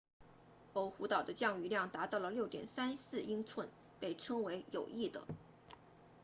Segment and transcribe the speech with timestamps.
[0.73, 3.69] 欧胡岛 oahu 的降雨量达到了 6.34 英寸
[3.99, 5.27] 被称为有益的